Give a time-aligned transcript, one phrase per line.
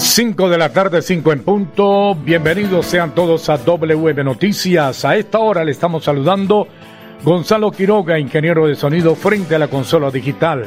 [0.00, 2.14] 5 de la tarde, 5 en punto.
[2.14, 5.04] Bienvenidos sean todos a WM Noticias.
[5.04, 6.66] A esta hora le estamos saludando
[7.22, 10.64] Gonzalo Quiroga, ingeniero de sonido frente a la consola digital.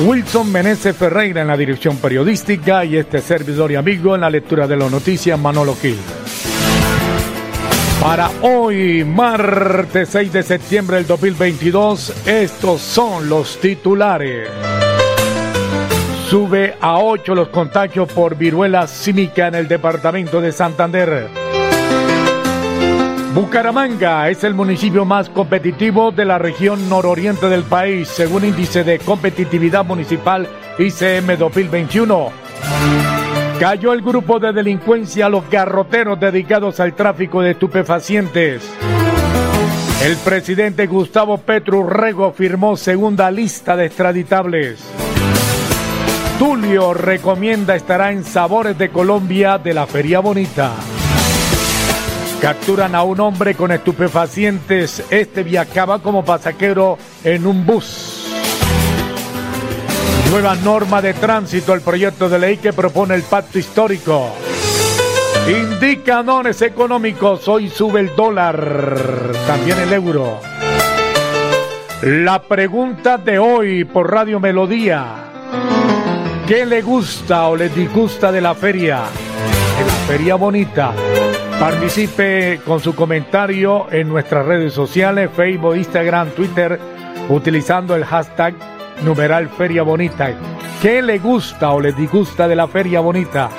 [0.00, 4.66] Wilson Meneses Ferreira en la dirección periodística y este servidor y amigo en la lectura
[4.66, 5.96] de las noticias Manolo Gil.
[8.02, 14.85] Para hoy, martes 6 de septiembre del 2022, estos son los titulares.
[16.28, 21.28] Sube a 8 los contagios por viruela símica en el departamento de Santander.
[23.32, 28.98] Bucaramanga es el municipio más competitivo de la región nororiente del país, según índice de
[28.98, 32.32] competitividad municipal ICM 2021.
[33.60, 38.68] Cayó el grupo de delincuencia Los Garroteros dedicados al tráfico de estupefacientes.
[40.02, 45.05] El presidente Gustavo Petro Rego firmó segunda lista de extraditables.
[46.38, 50.72] Tulio recomienda estará en Sabores de Colombia de la Feria Bonita.
[52.42, 55.02] Capturan a un hombre con estupefacientes.
[55.08, 58.30] Este viajaba como pasajero en un bus.
[60.30, 64.30] Nueva norma de tránsito, el proyecto de ley que propone el pacto histórico.
[65.48, 70.40] Indicadores económicos, hoy sube el dólar, también el euro.
[72.02, 75.25] La pregunta de hoy por Radio Melodía.
[76.46, 79.00] ¿Qué le gusta o le disgusta de la feria?
[79.78, 80.92] De la feria bonita.
[81.58, 86.78] Participe con su comentario en nuestras redes sociales, Facebook, Instagram, Twitter,
[87.30, 88.54] utilizando el hashtag
[89.04, 90.34] numeral Feria Bonita.
[90.80, 93.50] ¿Qué le gusta o le disgusta de la Feria Bonita?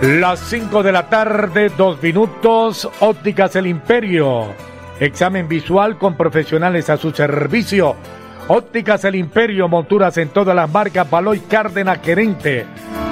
[0.00, 4.54] Las 5 de la tarde, dos minutos, Ópticas El Imperio.
[5.00, 7.94] Examen visual con profesionales a su servicio
[8.48, 12.64] Ópticas El Imperio, monturas en todas las marcas, Baloy Cárdenas Querente.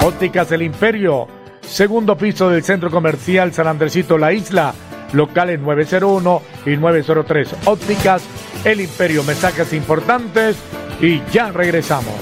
[0.03, 1.29] Ópticas El Imperio,
[1.61, 4.73] segundo piso del centro comercial San Andresito La Isla,
[5.13, 7.55] locales 901 y 903.
[7.67, 8.23] Ópticas
[8.65, 10.57] El Imperio, mensajes importantes
[11.03, 12.15] y ya regresamos.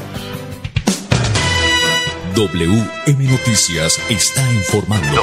[2.34, 5.22] WM Noticias está informando.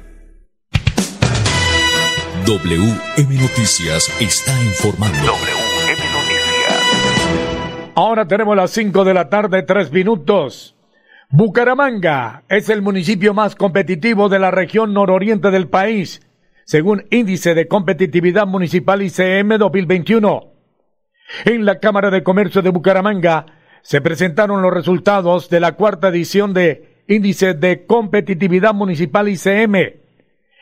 [2.47, 5.19] WM Noticias está informando.
[5.19, 7.93] WM Noticias.
[7.95, 10.75] Ahora tenemos las 5 de la tarde, 3 minutos.
[11.29, 16.23] Bucaramanga es el municipio más competitivo de la región nororiente del país
[16.69, 20.53] según índice de competitividad municipal ICM 2021.
[21.47, 23.47] En la Cámara de Comercio de Bucaramanga
[23.81, 29.77] se presentaron los resultados de la cuarta edición de índice de competitividad municipal ICM.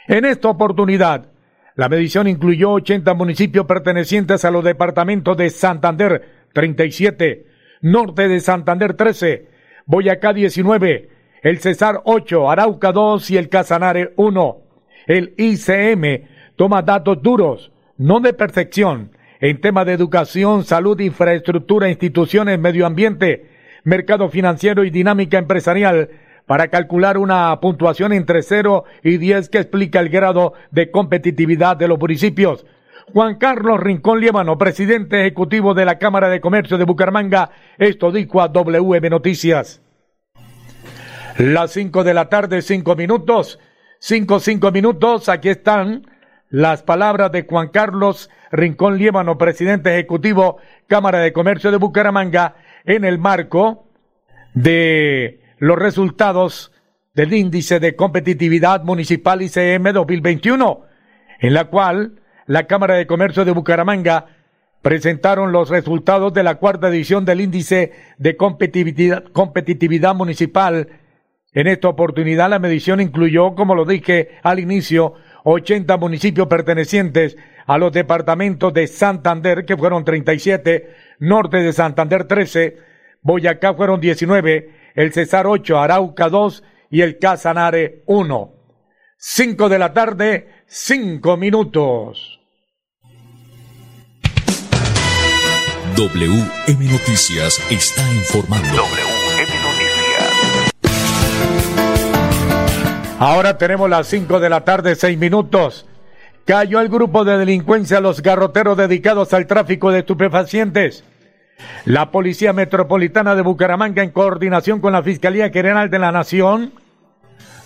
[0.06, 1.32] En esta oportunidad,
[1.74, 7.46] la medición incluyó 80 municipios pertenecientes a los departamentos de Santander 37,
[7.80, 9.48] Norte de Santander 13,
[9.86, 11.10] Boyacá 19,
[11.42, 14.65] el Cesar 8, Arauca 2 y el Casanare 1.
[15.06, 16.26] El ICM
[16.56, 23.50] toma datos duros, no de percepción, en temas de educación, salud, infraestructura, instituciones, medio ambiente,
[23.84, 26.10] mercado financiero y dinámica empresarial
[26.46, 31.88] para calcular una puntuación entre 0 y 10 que explica el grado de competitividad de
[31.88, 32.66] los municipios.
[33.12, 38.42] Juan Carlos Rincón Líbano, presidente ejecutivo de la Cámara de Comercio de Bucaramanga, esto dijo
[38.42, 39.82] a WM Noticias.
[41.38, 43.60] Las cinco de la tarde, cinco minutos,
[43.98, 46.06] cinco, cinco minutos, aquí están
[46.48, 53.04] las palabras de Juan Carlos Rincón Líbano, presidente ejecutivo Cámara de Comercio de Bucaramanga, en
[53.04, 53.88] el marco
[54.54, 56.72] de los resultados
[57.14, 60.82] del índice de competitividad municipal ICM 2021,
[61.40, 64.26] en la cual la Cámara de Comercio de Bucaramanga
[64.82, 70.88] presentaron los resultados de la cuarta edición del índice de competitividad, competitividad municipal.
[71.56, 75.14] En esta oportunidad la medición incluyó, como lo dije al inicio,
[75.44, 82.76] 80 municipios pertenecientes a los departamentos de Santander, que fueron 37, Norte de Santander 13,
[83.22, 88.52] Boyacá fueron 19, el Cesar 8, Arauca 2 y el Casanare 1.
[89.16, 92.38] 5 de la tarde, 5 minutos.
[95.96, 98.76] WM Noticias está informando.
[98.76, 99.05] WM
[103.18, 105.86] Ahora tenemos las 5 de la tarde, 6 minutos.
[106.44, 111.02] Cayó el grupo de delincuencia Los Garroteros dedicados al tráfico de estupefacientes.
[111.86, 116.72] La Policía Metropolitana de Bucaramanga, en coordinación con la Fiscalía General de la Nación,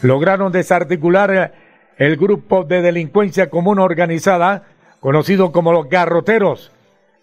[0.02, 1.52] lograron desarticular
[1.98, 4.66] el grupo de delincuencia común organizada,
[5.00, 6.70] conocido como los Garroteros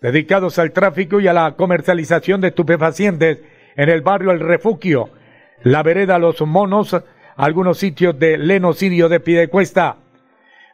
[0.02, 3.40] dedicados al tráfico y a la comercialización de estupefacientes
[3.78, 5.12] en el barrio El Refugio,
[5.64, 6.94] la vereda Los Monos,
[7.38, 9.98] algunos sitios de Lenocidio de Piedecuesta.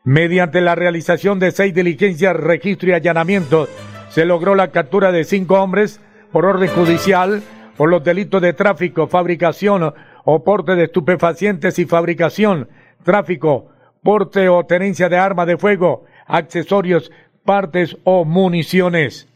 [0.06, 3.68] Mediante la realización de seis diligencias, registro y allanamiento,
[4.10, 6.00] se logró la captura de cinco hombres
[6.32, 7.44] por orden judicial
[7.78, 9.94] por los delitos de tráfico, fabricación
[10.24, 12.70] o porte de estupefacientes y fabricación,
[13.04, 13.70] tráfico,
[14.02, 17.12] porte o tenencia de arma de fuego, accesorios
[17.44, 19.28] partes o municiones.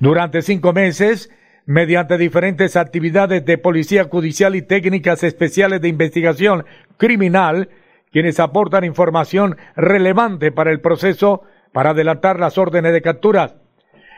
[0.00, 1.30] Durante cinco meses,
[1.66, 6.64] mediante diferentes actividades de policía judicial y técnicas especiales de investigación
[6.96, 7.68] criminal,
[8.12, 11.42] quienes aportan información relevante para el proceso
[11.72, 13.56] para adelantar las órdenes de captura.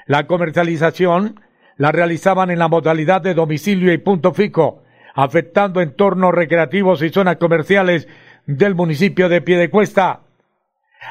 [0.06, 1.40] La comercialización
[1.76, 4.82] la realizaban en la modalidad de domicilio y punto fijo,
[5.14, 8.08] afectando entornos recreativos y zonas comerciales
[8.46, 10.20] del municipio de Piedecuesta.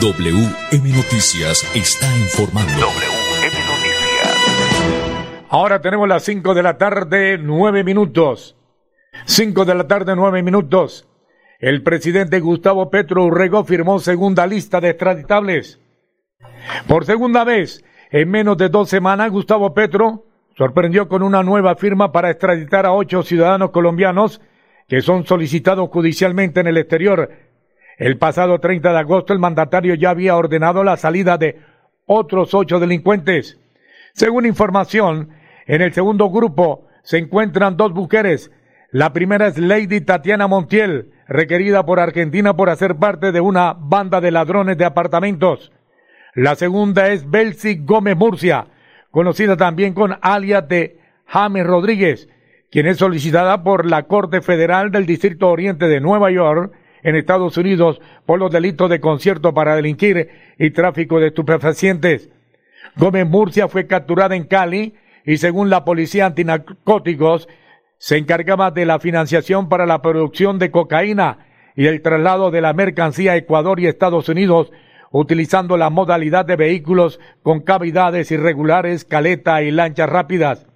[0.00, 2.72] WM Noticias está informando.
[2.78, 4.36] WM Noticias.
[5.48, 8.56] Ahora tenemos las 5 de la tarde, 9 minutos.
[9.24, 11.08] 5 de la tarde, 9 minutos.
[11.58, 15.80] El presidente Gustavo Petro Urrego firmó segunda lista de extraditables.
[16.86, 20.26] Por segunda vez, en menos de dos semanas, Gustavo Petro
[20.56, 24.40] sorprendió con una nueva firma para extraditar a ocho ciudadanos colombianos
[24.88, 27.30] que son solicitados judicialmente en el exterior
[27.96, 31.58] el pasado 30 de agosto el mandatario ya había ordenado la salida de
[32.04, 33.58] otros ocho delincuentes.
[34.12, 35.30] Según información,
[35.66, 38.50] en el segundo grupo se encuentran dos mujeres.
[38.90, 44.20] La primera es Lady Tatiana Montiel, requerida por Argentina por hacer parte de una banda
[44.20, 45.72] de ladrones de apartamentos.
[46.34, 48.66] La segunda es Belsi Gómez Murcia,
[49.10, 52.28] conocida también con alias de James Rodríguez,
[52.70, 57.56] quien es solicitada por la Corte Federal del Distrito Oriente de Nueva York en Estados
[57.56, 62.30] Unidos por los delitos de concierto para delinquir y tráfico de estupefacientes.
[62.96, 64.94] Gómez Murcia fue capturada en Cali
[65.24, 67.48] y según la policía antinarcóticos
[67.98, 71.46] se encargaba de la financiación para la producción de cocaína
[71.76, 74.72] y el traslado de la mercancía a Ecuador y Estados Unidos
[75.10, 80.66] utilizando la modalidad de vehículos con cavidades irregulares, caleta y lanchas rápidas.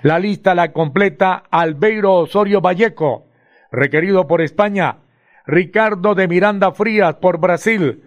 [0.00, 3.26] La lista la completa Albeiro Osorio Valleco,
[3.70, 4.98] requerido por España,
[5.46, 8.04] Ricardo de Miranda Frías por Brasil,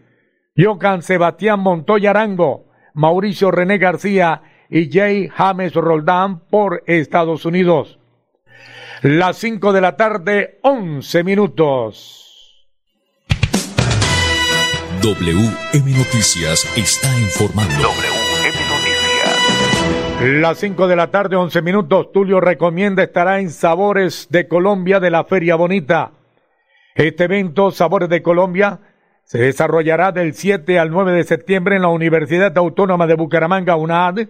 [0.58, 8.00] Johan Sebastián Montoya Arango, Mauricio René García y Jay James Roldán por Estados Unidos.
[9.02, 12.26] Las 5 de la tarde, 11 minutos.
[15.02, 18.15] WM Noticias está informando.
[20.28, 22.12] Las 5 de la tarde, 11 minutos.
[22.12, 26.14] Tulio recomienda estará en Sabores de Colombia de la Feria Bonita.
[26.96, 28.80] Este evento, Sabores de Colombia,
[29.24, 34.28] se desarrollará del 7 al 9 de septiembre en la Universidad Autónoma de Bucaramanga, UNAD,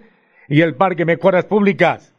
[0.50, 2.14] y el Parque Mejoras Públicas.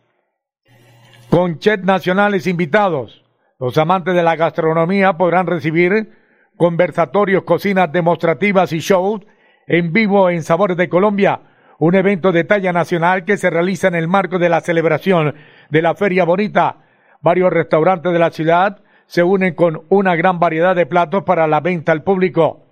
[1.29, 3.27] Con chefs nacionales invitados,
[3.61, 6.15] los amantes de la gastronomía podrán recibir
[6.57, 9.21] conversatorios, cocinas demostrativas y shows
[9.67, 11.43] en vivo en Sabores de Colombia,
[11.79, 15.35] un evento de talla nacional que se realiza en el marco de la celebración
[15.71, 16.79] de la Feria Bonita.
[17.21, 21.61] Varios restaurantes de la ciudad se unen con una gran variedad de platos para la
[21.61, 22.67] venta al público.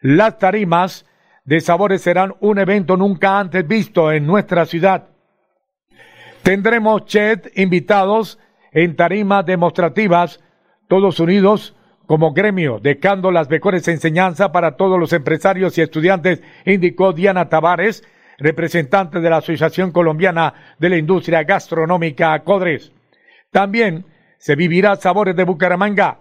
[0.00, 1.06] Las tarimas
[1.44, 5.08] de sabores serán un evento nunca antes visto en nuestra ciudad.
[6.42, 8.38] Tendremos chet invitados
[8.72, 10.40] en tarimas demostrativas,
[10.88, 17.12] todos unidos como gremio, dejando las mejores enseñanzas para todos los empresarios y estudiantes, indicó
[17.12, 18.02] Diana Tavares,
[18.38, 22.92] representante de la Asociación Colombiana de la Industria Gastronómica Codres.
[23.50, 24.06] También
[24.38, 26.18] se vivirá Sabores de Bucaramanga.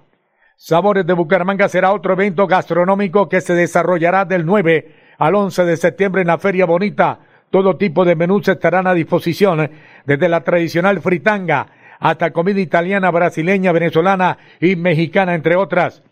[0.55, 5.77] Sabores de Bucaramanga será otro evento gastronómico que se desarrollará del 9 al 11 de
[5.77, 7.19] septiembre en la Feria Bonita.
[7.49, 9.71] Todo tipo de menús estarán a disposición,
[10.05, 11.67] desde la tradicional fritanga
[11.99, 16.03] hasta comida italiana, brasileña, venezolana y mexicana, entre otras.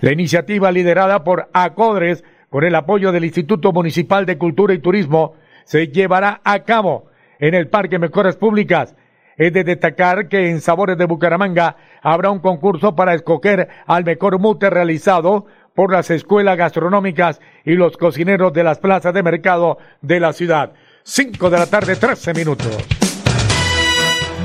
[0.00, 2.22] La iniciativa liderada por ACODRES,
[2.52, 7.06] con el apoyo del Instituto Municipal de Cultura y Turismo, se llevará a cabo
[7.40, 8.94] en el Parque Mejoras Públicas
[9.38, 14.38] es de destacar que en Sabores de Bucaramanga habrá un concurso para escoger al mejor
[14.38, 20.20] mute realizado por las escuelas gastronómicas y los cocineros de las plazas de mercado de
[20.20, 20.74] la ciudad.
[21.04, 22.76] 5 de la tarde, 13 minutos.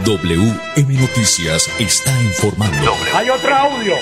[0.06, 2.94] WM Noticias está informando.
[3.14, 3.96] Hay otro audio.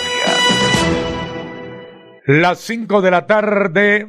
[2.28, 4.08] Las 5 de la tarde,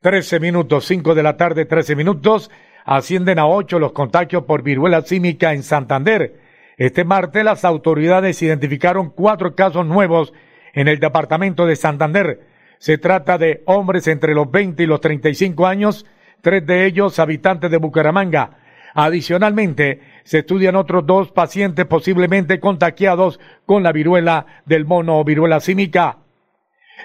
[0.00, 2.52] 13 minutos, 5 de la tarde, 13 minutos
[2.84, 6.38] ascienden a ocho los contagios por viruela símica en Santander.
[6.76, 10.32] Este martes las autoridades identificaron cuatro casos nuevos
[10.72, 12.42] en el departamento de Santander.
[12.78, 16.06] Se trata de hombres entre los 20 y los 35 años,
[16.42, 18.58] tres de ellos habitantes de Bucaramanga.
[18.94, 25.58] Adicionalmente, se estudian otros dos pacientes posiblemente contagiados con la viruela del mono o viruela
[25.58, 26.18] símica.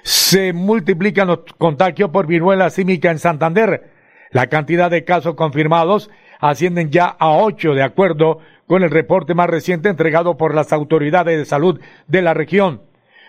[0.01, 3.91] Se multiplican los contagios por viruela símica en Santander.
[4.31, 6.09] La cantidad de casos confirmados
[6.39, 11.37] ascienden ya a ocho, de acuerdo con el reporte más reciente entregado por las autoridades
[11.37, 12.81] de salud de la región.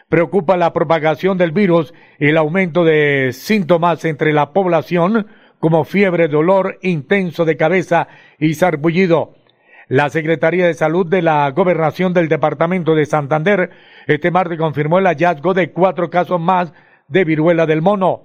[0.09, 5.27] Preocupa la propagación del virus y el aumento de síntomas entre la población,
[5.61, 9.35] como fiebre, dolor intenso de cabeza y sarpullido.
[9.89, 13.71] La Secretaría de Salud de la Gobernación del Departamento de Santander
[14.07, 16.73] este martes confirmó el hallazgo de cuatro casos más
[17.09, 18.23] de viruela del mono.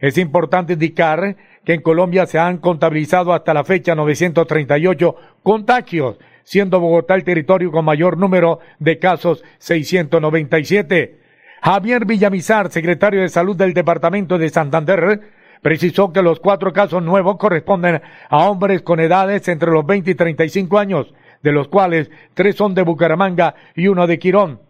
[0.00, 6.80] Es importante indicar que en Colombia se han contabilizado hasta la fecha 938 contagios, siendo
[6.80, 11.20] Bogotá el territorio con mayor número de casos 697.
[11.60, 15.20] Javier Villamizar, secretario de Salud del Departamento de Santander,
[15.60, 20.14] precisó que los cuatro casos nuevos corresponden a hombres con edades entre los 20 y
[20.14, 24.67] 35 años, de los cuales tres son de Bucaramanga y uno de Quirón.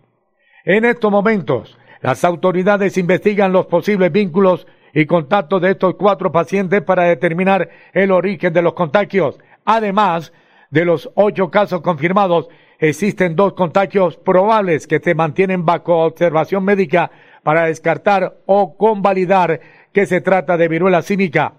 [0.69, 6.83] En estos momentos, las autoridades investigan los posibles vínculos y contactos de estos cuatro pacientes
[6.83, 9.39] para determinar el origen de los contagios.
[9.65, 10.31] Además
[10.69, 17.11] de los ocho casos confirmados, existen dos contagios probables que se mantienen bajo observación médica
[17.43, 19.61] para descartar o convalidar
[19.95, 21.55] que se trata de viruela símica.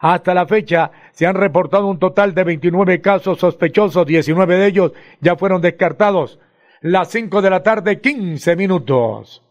[0.00, 4.92] Hasta la fecha se han reportado un total de 29 casos sospechosos, 19 de ellos
[5.20, 6.40] ya fueron descartados.
[6.82, 9.42] Las 5 de la tarde, 15 minutos.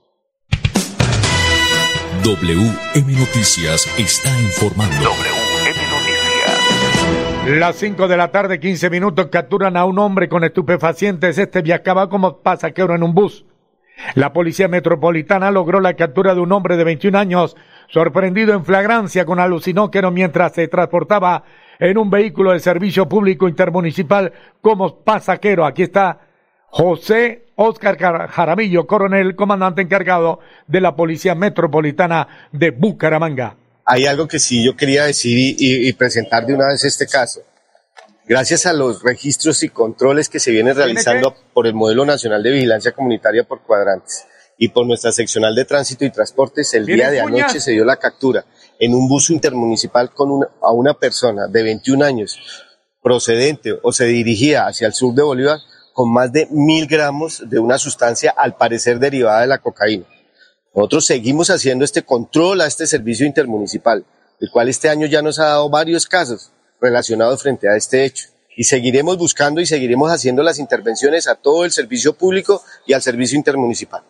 [2.23, 4.95] WM Noticias está informando.
[4.95, 7.59] WM Noticias.
[7.59, 11.37] Las 5 de la tarde, 15 minutos, capturan a un hombre con estupefacientes.
[11.37, 13.45] Este viajaba como pasajero en un bus.
[14.15, 17.55] La policía metropolitana logró la captura de un hombre de 21 años,
[17.89, 21.43] sorprendido en flagrancia con alucinógeno mientras se transportaba
[21.77, 25.63] en un vehículo de servicio público intermunicipal como pasajero.
[25.67, 26.21] Aquí está
[26.71, 33.57] José Oscar Jaramillo, coronel, comandante encargado de la Policía Metropolitana de Bucaramanga.
[33.85, 37.07] Hay algo que sí yo quería decir y, y- y presentar de una vez este
[37.07, 37.41] caso.
[38.27, 42.51] Gracias a los registros y controles que se vienen realizando por el Modelo Nacional de
[42.51, 44.25] Vigilancia Comunitaria por cuadrantes
[44.59, 47.83] y por nuestra seccional de tránsito y transportes, el ¿Viene día de anoche se dio
[47.85, 48.45] la captura
[48.77, 52.37] en un bus intermunicipal con una, a una persona de 21 años
[53.01, 55.57] procedente o se dirigía hacia el sur de Bolívar
[55.99, 60.05] con más de mil gramos de una sustancia al parecer derivada de la cocaína.
[60.73, 64.05] Nosotros seguimos haciendo este control a este servicio intermunicipal,
[64.39, 68.29] el cual este año ya nos ha dado varios casos relacionados frente a este hecho.
[68.55, 73.01] Y seguiremos buscando y seguiremos haciendo las intervenciones a todo el servicio público y al
[73.01, 74.01] servicio intermunicipal.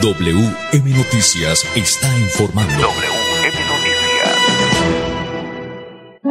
[0.00, 2.80] WM Noticias está informando.
[2.80, 3.13] WM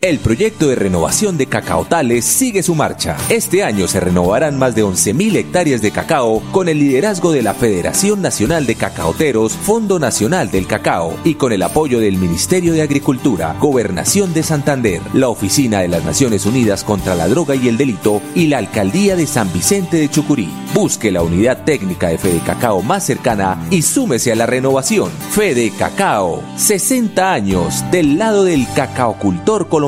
[0.00, 3.16] El proyecto de renovación de cacaotales sigue su marcha.
[3.30, 7.52] Este año se renovarán más de 11.000 hectáreas de cacao con el liderazgo de la
[7.52, 12.82] Federación Nacional de Cacaoteros, Fondo Nacional del Cacao y con el apoyo del Ministerio de
[12.82, 17.76] Agricultura, Gobernación de Santander, la Oficina de las Naciones Unidas contra la Droga y el
[17.76, 20.48] Delito y la Alcaldía de San Vicente de Chucurí.
[20.74, 25.10] Busque la unidad técnica de Fede Cacao más cercana y súmese a la renovación.
[25.32, 29.87] Fede Cacao, 60 años del lado del cacaocultor colombiano.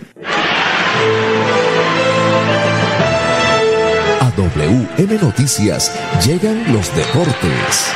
[4.22, 5.94] A WM Noticias
[6.26, 7.92] llegan los deportes.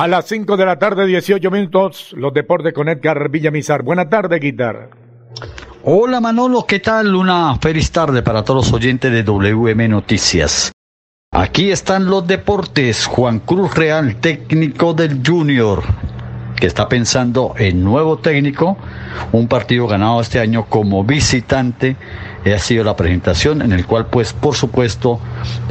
[0.00, 3.82] A las 5 de la tarde, 18 minutos, los deportes con Edgar Villamizar.
[3.82, 4.88] Buenas tardes, Guitar.
[5.84, 7.14] Hola Manolo, ¿qué tal?
[7.14, 10.72] Una feliz tarde para todos los oyentes de WM Noticias.
[11.32, 13.04] Aquí están los deportes.
[13.04, 15.82] Juan Cruz Real, técnico del Junior,
[16.58, 18.78] que está pensando en nuevo técnico.
[19.32, 21.98] Un partido ganado este año como visitante.
[22.44, 25.20] Ha sido la presentación en el cual, pues, por supuesto,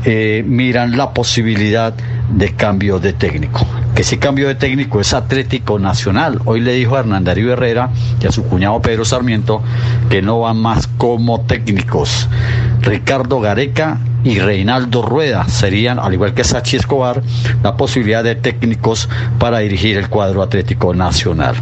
[0.05, 1.93] eh, miran la posibilidad
[2.32, 3.65] de cambio de técnico.
[3.95, 6.39] Que ese cambio de técnico es Atlético Nacional.
[6.45, 7.89] Hoy le dijo a Hernán Darío Herrera
[8.21, 9.63] y a su cuñado Pedro Sarmiento
[10.10, 12.29] que no van más como técnicos.
[12.82, 17.21] Ricardo Gareca y Reinaldo Rueda serían, al igual que Sachi Escobar,
[17.63, 21.55] la posibilidad de técnicos para dirigir el cuadro Atlético Nacional.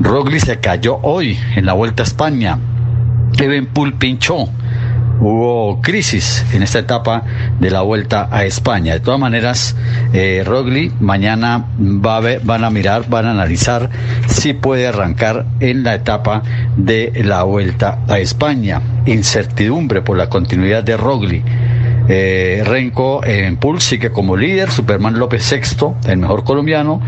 [0.00, 2.58] Rogli se cayó hoy en la Vuelta a España.
[3.38, 4.48] Evenpool pinchó.
[5.22, 7.22] hubo crisis en esta etapa
[7.60, 8.94] de la vuelta a España.
[8.94, 9.76] De todas maneras,
[10.12, 13.88] eh, Rogli mañana va a van a mirar, van a analizar
[14.26, 16.42] si puede arrancar en la etapa
[16.76, 18.80] de la vuelta a España.
[19.06, 21.42] Incertidumbre por la continuidad de Rogli.
[22.08, 27.00] Eh, Renko en pool sigue como líder, Superman López sexto, el mejor colombiano.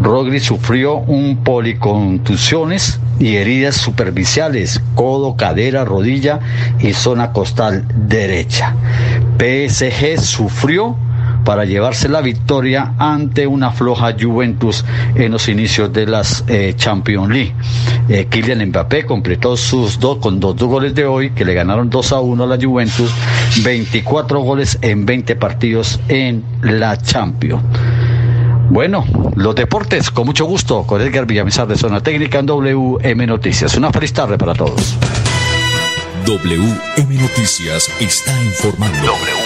[0.00, 6.40] Rogli sufrió un policontusiones y heridas superficiales, codo, cadera, rodilla
[6.80, 8.74] y zona costal derecha.
[9.38, 10.96] PSG sufrió
[11.44, 17.28] para llevarse la victoria ante una floja Juventus en los inicios de las eh, Champions
[17.30, 17.54] League.
[18.08, 21.90] Eh, Kylian Mbappé completó sus dos con dos, dos, goles de hoy que le ganaron
[21.90, 23.12] 2 a 1 a la Juventus,
[23.62, 27.62] 24 goles en 20 partidos en la Champions.
[28.70, 29.04] Bueno,
[29.36, 33.76] los deportes, con mucho gusto, con Edgar Villamizar de Zona Técnica en WM Noticias.
[33.76, 34.96] Una feliz tarde para todos.
[36.24, 39.41] WM Noticias está informando.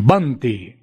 [0.00, 0.76] Banti.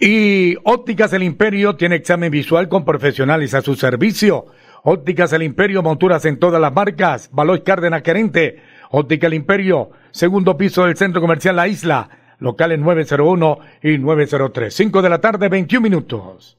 [0.00, 4.46] Y Ópticas El Imperio tiene examen visual con profesionales a su servicio.
[4.82, 7.28] Ópticas El Imperio, monturas en todas las marcas.
[7.30, 8.62] Baloy Cárdenas Querente.
[8.92, 14.74] Óptica El Imperio, segundo piso del Centro Comercial La Isla locales 901 y 903.
[14.74, 16.58] 5 de la tarde, 21 minutos.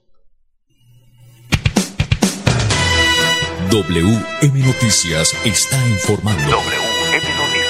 [3.69, 6.41] WM Noticias está informando.
[6.43, 7.63] WM Noticias.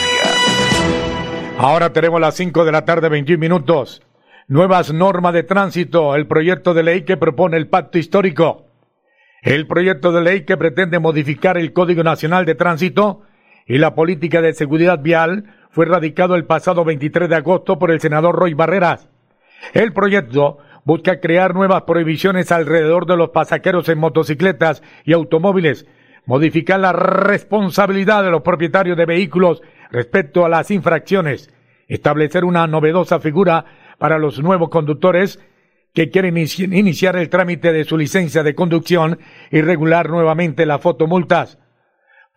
[1.58, 4.04] Ahora tenemos las 5 de la tarde, 21 minutos.
[4.48, 8.68] Nuevas normas de tránsito, el proyecto de ley que propone el pacto histórico.
[9.42, 13.22] El proyecto de ley que pretende modificar el Código Nacional de Tránsito
[13.66, 18.00] y la política de seguridad vial fue radicado el pasado 23 de agosto por el
[18.00, 19.10] senador Roy Barreras.
[19.74, 25.88] El proyecto busca crear nuevas prohibiciones alrededor de los pasajeros en motocicletas y automóviles,
[26.28, 31.52] modificar la responsabilidad de los propietarios de vehículos respecto a las infracciones,
[31.88, 33.66] establecer una novedosa figura
[33.98, 35.40] para los nuevos conductores
[35.92, 39.18] que quieren iniciar el trámite de su licencia de conducción
[39.50, 41.58] y regular nuevamente las fotomultas.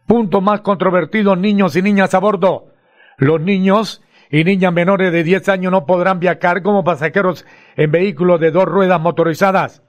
[0.06, 2.75] Punto más controvertido, niños y niñas a bordo.
[3.18, 8.40] Los niños y niñas menores de 10 años no podrán viajar como pasajeros en vehículos
[8.40, 9.82] de dos ruedas motorizadas.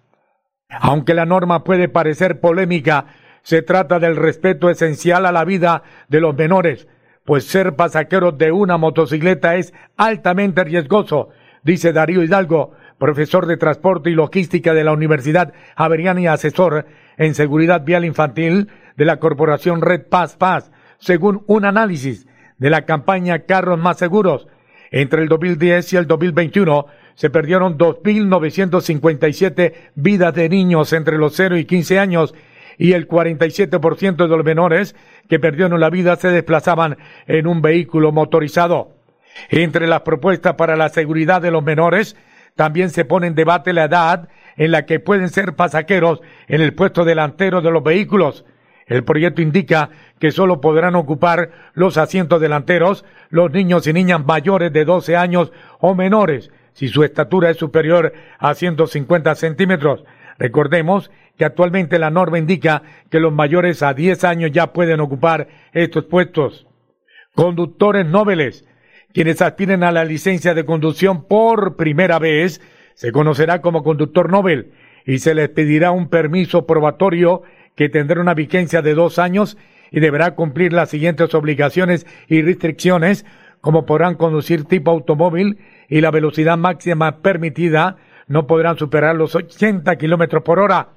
[0.69, 3.07] Aunque la norma puede parecer polémica,
[3.41, 6.87] se trata del respeto esencial a la vida de los menores,
[7.25, 11.29] pues ser pasajeros de una motocicleta es altamente riesgoso,
[11.63, 16.85] dice Darío Hidalgo, profesor de transporte y logística de la Universidad Javeriana y asesor
[17.17, 22.26] en seguridad vial infantil de la corporación Red Paz Paz, según un análisis
[22.57, 24.47] de la campaña Carros Más Seguros.
[24.91, 31.57] Entre el 2010 y el 2021 se perdieron 2.957 vidas de niños entre los 0
[31.57, 32.33] y 15 años
[32.77, 34.95] y el 47% de los menores
[35.27, 38.91] que perdieron la vida se desplazaban en un vehículo motorizado.
[39.49, 42.15] Entre las propuestas para la seguridad de los menores
[42.55, 46.73] también se pone en debate la edad en la que pueden ser pasajeros en el
[46.73, 48.45] puesto delantero de los vehículos.
[48.87, 54.71] El proyecto indica que solo podrán ocupar los asientos delanteros los niños y niñas mayores
[54.71, 60.05] de 12 años o menores, si su estatura es superior a 150 centímetros.
[60.39, 65.49] Recordemos que actualmente la norma indica que los mayores a 10 años ya pueden ocupar
[65.73, 66.67] estos puestos.
[67.35, 68.65] Conductores nobles,
[69.13, 72.61] quienes aspiren a la licencia de conducción por primera vez,
[72.93, 74.71] se conocerá como conductor Nobel
[75.05, 77.43] y se les pedirá un permiso probatorio
[77.77, 79.57] que tendrá una vigencia de dos años
[79.91, 83.25] y deberá cumplir las siguientes obligaciones y restricciones,
[83.61, 89.95] como podrán conducir tipo automóvil y la velocidad máxima permitida no podrán superar los 80
[89.95, 90.89] kilómetros por hora.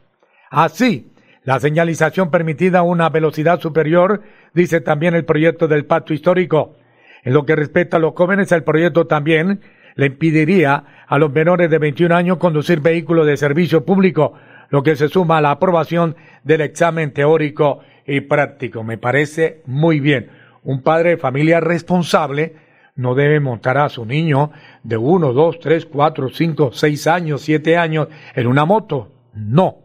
[0.51, 1.13] Así,
[1.45, 4.23] la señalización permitida a una velocidad superior,
[4.55, 6.77] dice también el proyecto del pacto histórico.
[7.23, 9.61] En lo que respecta a los jóvenes, el proyecto también
[9.97, 14.35] le impediría a los menores de 21 años conducir vehículos de servicio público,
[14.71, 18.83] lo que se suma a la aprobación del examen teórico y práctico.
[18.83, 20.31] Me parece muy bien.
[20.63, 22.57] Un padre de familia responsable
[22.97, 24.53] no debe montar a su niño
[24.83, 29.13] de uno, dos, tres, cuatro, cinco, seis años, siete años en una moto.
[29.35, 29.79] No.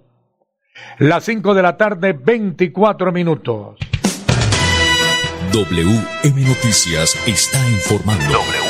[0.99, 3.79] Las cinco de la tarde, veinticuatro minutos.
[5.53, 8.64] WM Noticias está informando.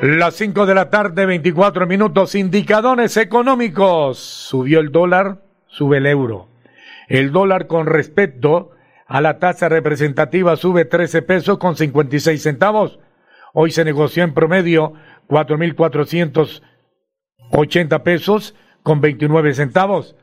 [0.00, 2.36] Las 5 de la tarde, 24 minutos.
[2.36, 4.18] Indicadores económicos.
[4.18, 6.46] Subió el dólar, sube el euro.
[7.08, 8.70] El dólar con respecto
[9.08, 13.00] a la tasa representativa sube 13 pesos con 56 centavos.
[13.52, 14.92] Hoy se negoció en promedio
[15.28, 20.14] 4.480 pesos con 29 centavos.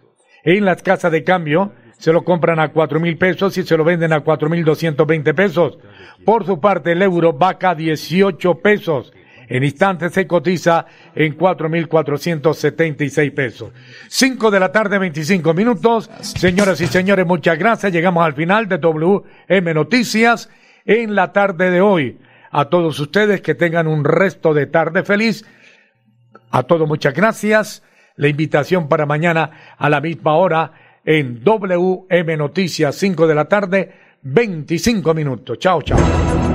[0.45, 3.83] En las casas de cambio se lo compran a cuatro mil pesos y se lo
[3.83, 5.79] venden a cuatro mil doscientos veinte pesos.
[6.23, 9.11] Por su parte, el euro vaca 18 pesos.
[9.47, 13.71] En instantes se cotiza en 4.476 pesos.
[14.07, 16.09] 5 de la tarde, 25 minutos.
[16.21, 17.91] Señoras y señores, muchas gracias.
[17.91, 20.49] Llegamos al final de WM Noticias
[20.85, 22.19] en la tarde de hoy.
[22.51, 25.45] A todos ustedes que tengan un resto de tarde feliz.
[26.51, 27.83] A todos muchas gracias.
[28.15, 30.71] La invitación para mañana a la misma hora
[31.03, 33.91] en WM Noticias, 5 de la tarde,
[34.23, 35.59] 25 minutos.
[35.59, 36.54] Chao, chao.